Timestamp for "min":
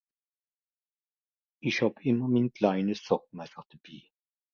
2.31-2.47